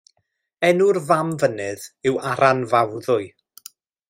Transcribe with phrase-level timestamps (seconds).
[0.69, 3.31] Enw'r fam fynydd yw Aran Fawddwy.